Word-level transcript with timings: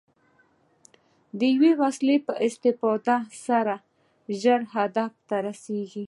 د 1.39 1.39
یوې 1.53 1.71
وسیلې 1.81 2.17
په 2.27 2.33
استفادې 2.47 3.17
سره 3.45 3.75
ژر 4.41 4.61
هدف 4.75 5.11
ته 5.27 5.35
رسېږي. 5.47 5.99